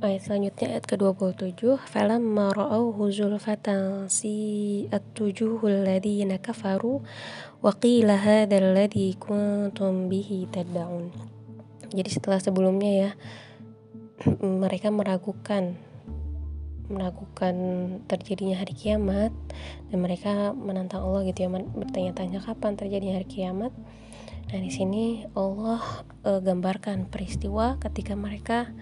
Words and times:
ayat 0.00 0.24
selanjutnya 0.24 0.66
ayat 0.76 0.84
ke-27. 0.88 1.76
Falam 1.84 2.24
mara'auhu 2.32 3.12
zulfatan 3.12 4.08
si 4.08 4.88
at-tujuhul 4.88 5.84
ladina 5.84 6.40
kafaru 6.40 7.04
wa 7.60 7.72
qila 7.76 8.16
hadzal 8.16 8.72
ladzi 8.72 9.12
kuntum 9.20 10.08
bihi 10.08 10.48
tad'un. 10.48 11.12
Jadi 11.92 12.08
setelah 12.08 12.40
sebelumnya 12.40 12.90
ya 12.90 13.10
mereka 14.64 14.88
meragukan 14.88 15.76
meragukan 16.90 17.54
terjadinya 18.10 18.58
hari 18.58 18.74
kiamat 18.74 19.30
dan 19.94 19.98
mereka 20.02 20.50
menantang 20.50 21.06
Allah 21.06 21.22
gitu 21.22 21.46
ya 21.46 21.48
bertanya-tanya 21.52 22.42
kapan 22.42 22.74
terjadinya 22.74 23.14
hari 23.20 23.28
kiamat. 23.30 23.70
Nah 24.50 24.58
di 24.58 24.72
sini 24.74 25.22
Allah 25.38 25.78
e, 26.26 26.42
gambarkan 26.42 27.06
peristiwa 27.06 27.78
ketika 27.78 28.18
mereka 28.18 28.74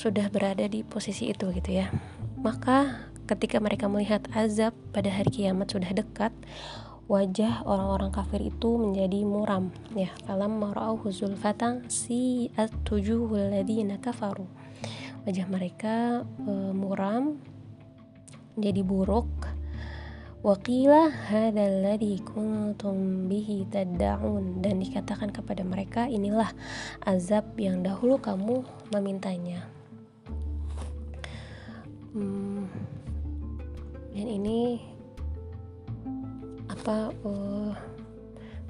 sudah 0.00 0.32
berada 0.32 0.64
di 0.64 0.80
posisi 0.80 1.28
itu 1.28 1.52
gitu 1.52 1.76
ya. 1.76 1.92
Maka 2.40 3.04
ketika 3.28 3.60
mereka 3.60 3.84
melihat 3.84 4.24
azab 4.32 4.72
pada 4.96 5.12
hari 5.12 5.28
kiamat 5.28 5.68
sudah 5.68 5.92
dekat, 5.92 6.32
wajah 7.04 7.68
orang-orang 7.68 8.08
kafir 8.08 8.48
itu 8.48 8.80
menjadi 8.80 9.20
muram 9.28 9.68
ya. 9.92 10.08
Falam 10.24 10.56
mara'auhu 10.56 11.12
zulfatan 11.12 11.84
si 11.92 12.48
at-tujuhul 12.56 13.52
ladina 13.52 14.00
kafaru. 14.00 14.48
Wajah 15.28 15.46
mereka 15.52 16.24
e, 16.48 16.52
muram 16.72 17.36
jadi 18.56 18.80
buruk. 18.80 19.28
Waqila 20.40 21.12
hadzal 21.28 21.84
ladzi 21.84 22.24
kuntum 22.24 23.28
bihi 23.28 23.68
tad'un 23.68 24.64
dan 24.64 24.80
dikatakan 24.80 25.28
kepada 25.28 25.60
mereka 25.60 26.08
inilah 26.08 26.48
azab 27.04 27.44
yang 27.60 27.84
dahulu 27.84 28.16
kamu 28.16 28.64
memintanya 28.88 29.68
hmm, 32.14 32.62
dan 34.14 34.26
ini 34.26 34.82
apa 36.70 37.10
uh, 37.26 37.74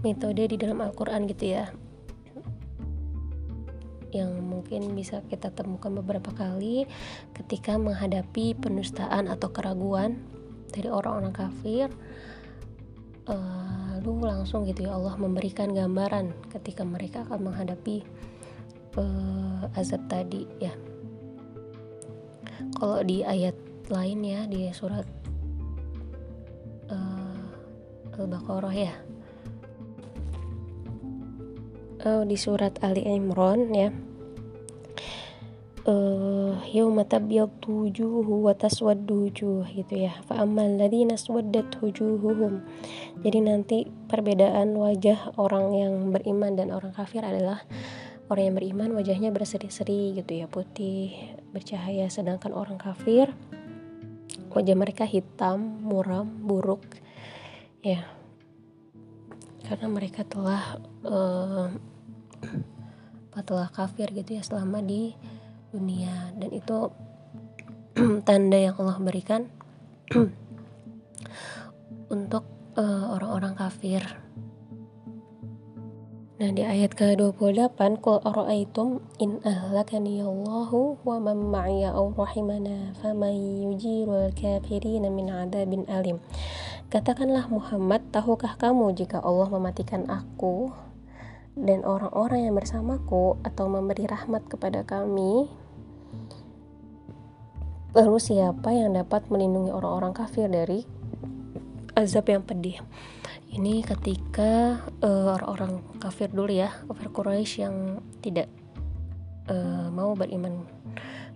metode 0.00 0.48
di 0.48 0.56
dalam 0.56 0.80
Al-Quran 0.80 1.28
gitu 1.28 1.56
ya 1.56 1.68
yang 4.10 4.42
mungkin 4.42 4.90
bisa 4.98 5.22
kita 5.30 5.54
temukan 5.54 5.94
beberapa 6.02 6.34
kali 6.34 6.82
ketika 7.30 7.78
menghadapi 7.78 8.58
penustaan 8.58 9.30
atau 9.30 9.54
keraguan 9.54 10.18
dari 10.74 10.90
orang-orang 10.90 11.30
kafir. 11.30 11.86
Uh, 13.30 14.02
langsung 14.02 14.66
gitu 14.66 14.88
ya 14.88 14.96
Allah 14.96 15.14
memberikan 15.20 15.70
gambaran 15.70 16.32
ketika 16.50 16.82
mereka 16.82 17.22
akan 17.28 17.52
menghadapi 17.52 18.02
uh, 18.96 19.70
azab 19.78 20.02
tadi 20.08 20.48
ya 20.58 20.72
kalau 22.76 23.02
di 23.04 23.22
ayat 23.26 23.54
lain 23.90 24.22
ya 24.22 24.46
di 24.46 24.70
surat 24.70 25.04
uh, 26.90 27.40
Al-Baqarah 28.20 28.74
ya. 28.76 28.94
Oh, 32.00 32.24
di 32.24 32.36
surat 32.36 32.80
Ali 32.80 33.04
Imran 33.04 33.72
ya. 33.76 33.92
Uh, 35.84 36.60
yauma 36.72 37.08
tabyaddu 37.08 37.88
wujuhu 37.88 38.44
wa 38.44 38.52
taswaddu 38.52 39.28
wujuh 39.28 39.64
gitu 39.68 40.08
ya. 40.08 40.16
Fa 40.28 40.44
ammal 40.44 40.80
ladzina 40.80 41.16
swaddat 41.16 41.80
wujuhuhum. 41.80 42.64
Jadi 43.20 43.38
nanti 43.44 43.78
perbedaan 44.08 44.76
wajah 44.76 45.36
orang 45.36 45.76
yang 45.76 45.92
beriman 46.12 46.56
dan 46.56 46.72
orang 46.72 46.92
kafir 46.96 47.20
adalah 47.24 47.64
orang 48.30 48.52
yang 48.52 48.56
beriman 48.56 48.90
wajahnya 48.94 49.28
berseri-seri 49.34 50.14
gitu 50.14 50.32
ya 50.40 50.46
putih 50.46 51.10
bercahaya. 51.50 52.06
Sedangkan 52.10 52.54
orang 52.54 52.78
kafir 52.80 53.30
wajah 54.50 54.76
mereka 54.78 55.06
hitam 55.06 55.82
muram 55.82 56.26
buruk. 56.42 56.82
Ya. 57.82 58.06
Karena 59.66 59.86
mereka 59.86 60.26
telah 60.26 60.82
uh, 61.06 61.70
telah 63.40 63.68
kafir 63.70 64.10
gitu 64.10 64.36
ya 64.36 64.42
selama 64.42 64.82
di 64.82 65.14
dunia. 65.70 66.34
Dan 66.34 66.50
itu 66.50 66.90
tanda 68.26 68.58
yang 68.58 68.74
Allah 68.78 68.98
berikan 68.98 69.46
untuk 72.14 72.42
eh, 72.74 73.04
orang-orang 73.06 73.54
uh, 73.54 73.58
kafir 73.66 74.02
Nah 76.40 76.56
di 76.56 76.64
ayat 76.64 76.96
ke-28 76.96 78.00
Qul 78.00 78.24
ara'aitum 78.24 79.04
in 79.20 79.44
ahlakani 79.44 80.24
Allahu 80.24 80.96
wa 81.04 81.20
man 81.20 81.52
ma'ya 81.52 81.92
aw 81.92 82.16
rahimana 82.16 82.96
faman 82.96 83.36
yujirul 83.68 84.32
kafirina 84.32 85.12
min 85.12 85.28
adabin 85.28 85.84
alim. 85.84 86.16
Katakanlah 86.88 87.44
Muhammad 87.52 88.08
tahukah 88.08 88.56
kamu 88.56 88.96
jika 88.96 89.20
Allah 89.20 89.52
mematikan 89.52 90.08
aku 90.08 90.72
dan 91.60 91.84
orang-orang 91.84 92.48
yang 92.48 92.56
bersamaku 92.56 93.36
atau 93.44 93.68
memberi 93.68 94.08
rahmat 94.08 94.48
kepada 94.48 94.80
kami? 94.80 95.44
Lalu 97.92 98.16
siapa 98.16 98.72
yang 98.72 98.96
dapat 98.96 99.28
melindungi 99.28 99.76
orang-orang 99.76 100.16
kafir 100.16 100.48
dari 100.48 100.88
azab 101.92 102.32
yang 102.32 102.40
pedih 102.40 102.80
ini 103.50 103.82
ketika 103.82 104.78
uh, 105.02 105.34
orang-orang 105.34 105.82
kafir 105.98 106.30
dulu 106.30 106.54
ya 106.54 106.70
kafir 106.86 107.08
Quraisy 107.10 107.66
yang 107.66 107.76
tidak 108.22 108.46
uh, 109.50 109.90
mau 109.90 110.14
beriman 110.14 110.66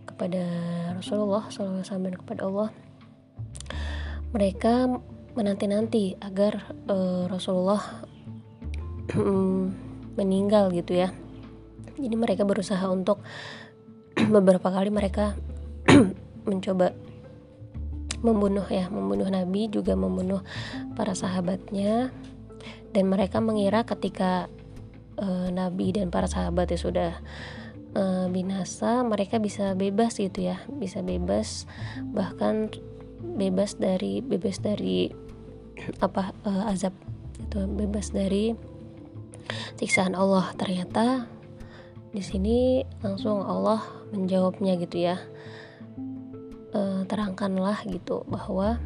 kepada 0.07 0.43
Rasulullah 0.95 1.51
SAW 1.51 1.83
dan 1.83 2.15
kepada 2.15 2.47
Allah 2.47 2.71
mereka 4.31 4.87
menanti-nanti 5.35 6.15
agar 6.23 6.71
uh, 6.87 7.27
Rasulullah 7.27 7.83
meninggal 10.19 10.71
gitu 10.71 10.95
ya. 10.95 11.11
Jadi 11.95 12.15
mereka 12.15 12.43
berusaha 12.47 12.83
untuk 12.91 13.23
beberapa 14.35 14.71
kali 14.71 14.91
mereka 14.91 15.35
mencoba 16.49 16.95
membunuh 18.25 18.65
ya 18.73 18.89
membunuh 18.89 19.29
Nabi 19.29 19.69
juga 19.69 19.93
membunuh 19.95 20.41
para 20.97 21.12
sahabatnya. 21.12 22.11
Dan 22.95 23.11
mereka 23.11 23.43
mengira 23.43 23.83
ketika 23.85 24.47
uh, 25.19 25.49
Nabi 25.51 25.93
dan 25.93 26.09
para 26.15 26.31
sahabatnya 26.31 26.79
sudah 26.79 27.13
uh, 27.95 28.27
binasa 28.31 29.03
mereka 29.03 29.43
bisa 29.43 29.75
bebas 29.75 30.19
gitu 30.19 30.47
ya 30.47 30.63
bisa 30.79 31.03
bebas 31.03 31.67
bahkan 32.15 32.71
bebas 33.34 33.79
dari 33.81 34.21
bebas 34.23 34.63
dari 34.63 35.11
apa 35.99 36.31
uh, 36.47 36.71
azab 36.71 36.95
itu 37.41 37.67
bebas 37.67 38.15
dari 38.15 38.55
siksaan 39.77 40.15
Allah. 40.15 40.55
Ternyata 40.55 41.27
di 42.15 42.23
sini 42.23 42.87
langsung 43.03 43.43
Allah 43.43 43.83
menjawabnya 44.15 44.79
gitu 44.79 45.03
ya 45.03 45.19
terangkanlah 47.15 47.79
gitu 47.87 48.27
bahwa 48.27 48.83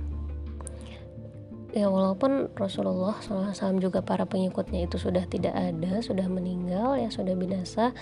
ya 1.73 1.89
walaupun 1.89 2.53
Rasulullah 2.53 3.17
SAW 3.25 3.81
juga 3.81 4.05
para 4.05 4.29
pengikutnya 4.29 4.85
itu 4.85 5.01
sudah 5.01 5.25
tidak 5.25 5.57
ada 5.57 6.05
sudah 6.05 6.29
meninggal 6.29 7.01
ya 7.01 7.09
sudah 7.09 7.33
binasa 7.33 7.97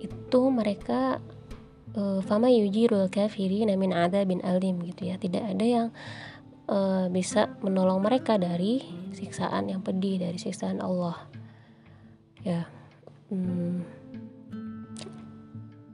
itu 0.00 0.40
mereka 0.50 1.18
uh, 1.94 2.20
fama 2.24 2.50
yujirul 2.50 3.10
kafirin 3.10 3.70
min 3.74 3.92
bin 4.26 4.40
alim 4.42 4.76
gitu 4.86 5.10
ya. 5.10 5.16
Tidak 5.18 5.42
ada 5.56 5.64
yang 5.64 5.86
uh, 6.70 7.06
bisa 7.10 7.52
menolong 7.60 8.00
mereka 8.02 8.38
dari 8.40 8.82
siksaan 9.14 9.70
yang 9.70 9.82
pedih 9.82 10.22
dari 10.22 10.38
siksaan 10.38 10.78
Allah. 10.80 11.28
Ya 12.40 12.64
hmm, 13.28 13.99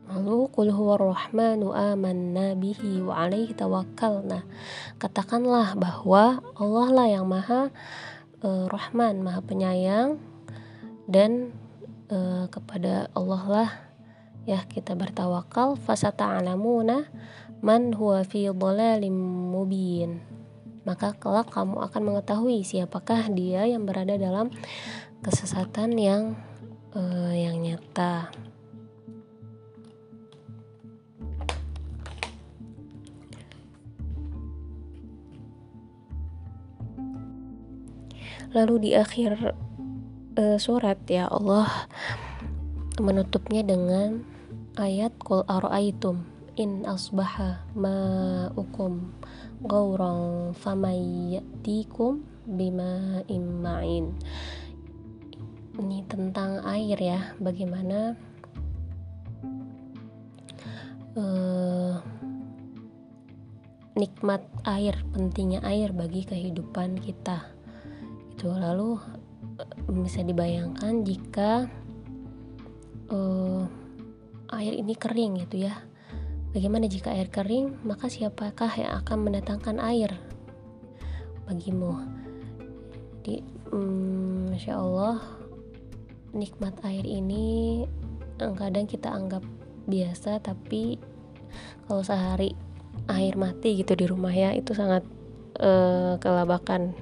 Lalu 0.07 0.47
qul 0.55 0.71
rahmanu 0.71 1.75
amanna 1.75 2.55
bihi 2.55 3.03
wa 3.03 3.27
alaihi 3.27 3.59
tawakkalna. 3.59 4.47
Katakanlah 5.03 5.75
bahwa 5.75 6.47
Allah 6.55 6.89
lah 6.95 7.07
yang 7.11 7.27
maha 7.27 7.75
uh, 8.47 8.71
rahman, 8.71 9.27
maha 9.27 9.43
penyayang 9.43 10.23
dan 11.11 11.51
uh, 12.07 12.47
kepada 12.47 13.11
Allah 13.19 13.43
lah 13.51 13.71
ya 14.47 14.63
kita 14.63 14.95
bertawakal 14.95 15.75
fasata'lamuna 15.75 17.11
man 17.67 17.91
huwa 17.91 18.23
fi 18.23 18.47
dhalalim 18.47 19.15
mubin. 19.51 20.23
Maka 20.87 21.19
kelak 21.19 21.51
kamu 21.51 21.83
akan 21.83 22.03
mengetahui 22.15 22.63
siapakah 22.63 23.27
dia 23.35 23.67
yang 23.67 23.83
berada 23.83 24.15
dalam 24.15 24.55
kesesatan 25.19 25.99
yang 25.99 26.39
uh, 26.95 27.35
yang 27.35 27.59
nyata. 27.59 28.31
Lalu 38.53 38.89
di 38.89 38.91
akhir 38.97 39.57
uh, 40.39 40.59
surat 40.61 40.99
ya 41.09 41.29
Allah 41.29 41.69
menutupnya 43.01 43.61
dengan 43.63 44.25
ayat 44.81 45.13
qul 45.21 45.45
ara'aitum 45.49 46.25
in 46.57 46.89
asbaha 46.89 47.65
ma'ukum 47.77 49.13
ghauran 49.65 50.53
famayyatikum 50.57 52.25
bima 52.49 53.21
imma'in 53.29 54.17
ini 55.77 56.01
tentang 56.09 56.65
air 56.65 56.97
ya. 56.97 57.21
Bagaimana 57.37 58.17
uh, 61.17 62.01
nikmat 63.97 64.45
air 64.65 64.97
pentingnya 65.13 65.61
air 65.65 65.93
bagi 65.93 66.25
kehidupan 66.25 67.01
kita 67.01 67.49
itu 68.47 68.55
lalu 68.55 68.95
bisa 70.07 70.23
dibayangkan 70.23 71.03
jika 71.03 71.67
uh, 73.11 73.67
air 74.55 74.71
ini 74.71 74.95
kering 74.95 75.43
gitu 75.43 75.67
ya. 75.67 75.75
Bagaimana 76.55 76.87
jika 76.87 77.11
air 77.11 77.27
kering 77.27 77.83
maka 77.83 78.07
siapakah 78.07 78.71
yang 78.79 79.03
akan 79.03 79.19
mendatangkan 79.27 79.83
air 79.83 80.15
bagimu? 81.51 82.07
Jadi 83.19 83.43
hmm, 83.75 84.55
masya 84.55 84.79
Allah 84.79 85.19
nikmat 86.31 86.79
air 86.87 87.03
ini 87.03 87.83
kadang 88.39 88.87
kita 88.87 89.11
anggap 89.11 89.43
biasa 89.91 90.39
tapi 90.39 91.03
kalau 91.91 92.07
sehari 92.07 92.55
air 93.11 93.35
mati 93.35 93.83
gitu 93.83 93.99
di 93.99 94.07
rumah 94.07 94.31
ya 94.31 94.55
itu 94.55 94.71
sangat 94.71 95.03
uh, 95.59 96.15
kelabakan 96.23 96.95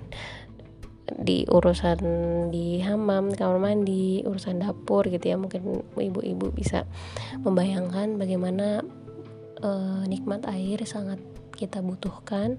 di 1.15 1.47
urusan 1.47 1.99
di 2.51 2.83
hamam 2.83 3.31
kamar 3.31 3.59
mandi 3.63 4.23
urusan 4.27 4.63
dapur 4.63 5.07
gitu 5.07 5.31
ya. 5.31 5.37
Mungkin 5.39 5.95
ibu-ibu 5.95 6.51
bisa 6.51 6.89
membayangkan 7.43 8.19
bagaimana 8.19 8.83
uh, 9.63 10.03
nikmat 10.11 10.47
air 10.51 10.83
sangat 10.85 11.23
kita 11.55 11.81
butuhkan. 11.81 12.59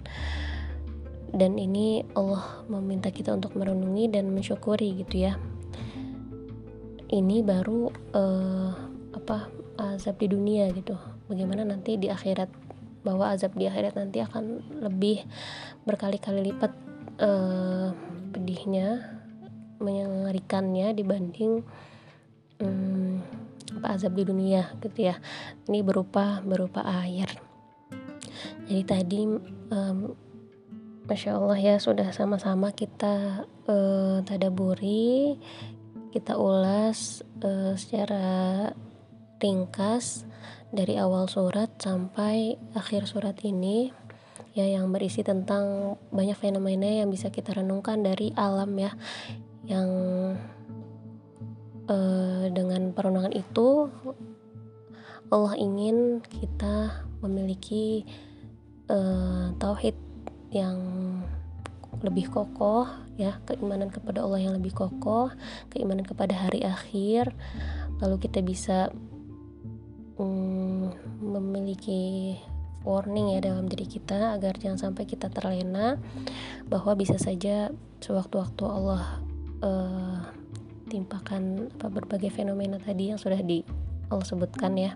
Dan 1.36 1.60
ini 1.60 2.08
Allah 2.16 2.64
meminta 2.72 3.12
kita 3.12 3.36
untuk 3.36 3.60
merenungi 3.60 4.08
dan 4.08 4.32
mensyukuri 4.32 5.04
gitu 5.04 5.28
ya. 5.28 5.36
Ini 7.12 7.44
baru 7.44 7.92
uh, 8.16 8.72
apa 9.12 9.52
azab 9.76 10.16
di 10.22 10.32
dunia 10.32 10.72
gitu. 10.72 10.96
Bagaimana 11.28 11.68
nanti 11.68 12.00
di 12.00 12.08
akhirat 12.08 12.48
bahwa 13.04 13.36
azab 13.36 13.54
di 13.54 13.68
akhirat 13.68 14.00
nanti 14.00 14.24
akan 14.24 14.64
lebih 14.82 15.22
berkali-kali 15.86 16.54
lipat 16.54 16.72
uh, 17.22 17.65
pedihnya 18.56 19.20
mengerikannya 19.84 20.96
dibanding 20.96 21.60
um, 22.64 23.20
apa 23.76 24.00
azab 24.00 24.16
di 24.16 24.24
dunia 24.24 24.72
gitu 24.80 25.12
ya. 25.12 25.20
Ini 25.68 25.84
berupa 25.84 26.40
berupa 26.40 26.88
air. 27.04 27.28
Jadi 28.64 28.82
tadi 28.88 29.28
um, 29.76 30.16
masya 31.04 31.36
Allah 31.36 31.60
ya 31.60 31.76
sudah 31.84 32.16
sama-sama 32.16 32.72
kita 32.72 33.44
uh, 33.68 34.24
tadaburi 34.24 35.36
kita 36.16 36.40
ulas 36.40 37.28
uh, 37.44 37.76
secara 37.76 38.72
ringkas 39.44 40.24
dari 40.72 40.96
awal 40.96 41.28
surat 41.28 41.76
sampai 41.76 42.56
akhir 42.72 43.04
surat 43.12 43.36
ini 43.44 43.92
ya 44.56 44.64
yang 44.64 44.88
berisi 44.96 45.20
tentang 45.20 46.00
banyak 46.16 46.40
fenomena 46.40 46.88
yang 46.88 47.12
bisa 47.12 47.28
kita 47.28 47.52
renungkan 47.52 48.00
dari 48.02 48.32
alam 48.40 48.72
ya. 48.80 48.96
Yang 49.68 49.90
uh, 51.92 52.48
dengan 52.56 52.96
perenungan 52.96 53.36
itu 53.36 53.92
Allah 55.28 55.54
ingin 55.60 56.24
kita 56.24 57.04
memiliki 57.20 58.08
uh, 58.88 59.52
tauhid 59.60 59.98
yang 60.56 60.80
lebih 62.00 62.32
kokoh 62.32 62.88
ya 63.16 63.40
keimanan 63.48 63.92
kepada 63.92 64.24
Allah 64.24 64.40
yang 64.40 64.54
lebih 64.56 64.72
kokoh 64.72 65.36
keimanan 65.68 66.08
kepada 66.08 66.32
hari 66.32 66.64
akhir. 66.64 67.36
Lalu 68.00 68.16
kita 68.24 68.40
bisa 68.40 68.88
um, 70.16 70.92
memiliki 71.20 72.36
warning 72.86 73.34
ya 73.34 73.42
dalam 73.42 73.66
diri 73.66 73.90
kita 73.90 74.38
agar 74.38 74.56
jangan 74.62 74.90
sampai 74.90 75.10
kita 75.10 75.28
terlena 75.34 75.98
bahwa 76.70 76.94
bisa 76.94 77.18
saja 77.18 77.74
sewaktu-waktu 78.00 78.64
Allah 78.64 79.26
uh, 79.66 80.22
timpakan 80.86 81.74
apa 81.76 81.90
berbagai 81.90 82.30
fenomena 82.30 82.78
tadi 82.78 83.10
yang 83.10 83.18
sudah 83.18 83.42
di 83.42 83.66
Allah 84.14 84.24
sebutkan 84.24 84.78
ya. 84.78 84.94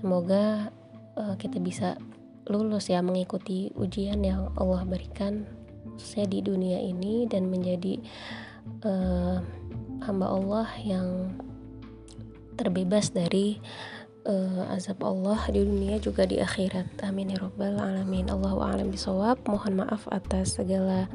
Semoga 0.00 0.72
uh, 1.20 1.36
kita 1.36 1.60
bisa 1.60 2.00
lulus 2.48 2.88
ya 2.88 3.04
mengikuti 3.04 3.70
ujian 3.76 4.24
yang 4.24 4.50
Allah 4.56 4.86
berikan 4.88 5.44
khususnya 5.94 6.26
di 6.26 6.38
dunia 6.42 6.78
ini 6.80 7.28
dan 7.28 7.52
menjadi 7.52 8.00
uh, 8.84 9.38
hamba 10.02 10.26
Allah 10.28 10.68
yang 10.82 11.36
terbebas 12.56 13.12
dari 13.12 13.60
uh, 14.26 14.74
azab 14.74 15.00
Allah 15.06 15.38
di 15.48 15.62
dunia 15.62 15.96
juga 16.02 16.26
di 16.26 16.42
akhirat. 16.42 17.00
Amin 17.06 17.32
ya 17.32 17.38
robbal 17.38 17.78
alamin. 17.78 18.26
Allahu 18.28 18.60
a'lam 18.60 18.90
bisawab 18.90 19.40
mohon 19.46 19.80
maaf 19.80 20.10
atas 20.10 20.58
segala 20.58 21.06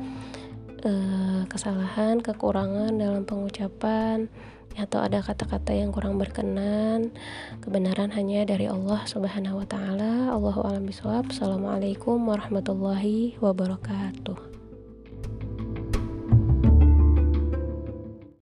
uh, 0.87 1.43
kesalahan 1.51 2.23
kekurangan 2.23 2.95
dalam 2.95 3.27
pengucapan 3.27 4.31
atau 4.79 5.03
ada 5.03 5.19
kata-kata 5.19 5.75
yang 5.75 5.91
kurang 5.91 6.15
berkenan. 6.15 7.11
Kebenaran 7.59 8.15
hanya 8.15 8.47
dari 8.47 8.71
Allah 8.71 9.03
subhanahu 9.03 9.61
wa 9.61 9.67
ta'ala. 9.67 10.31
Allahu 10.31 10.63
a'lam 10.63 10.87
bisawab 10.87 11.27
Assalamualaikum 11.29 12.23
warahmatullahi 12.23 13.35
wabarakatuh 13.43 14.50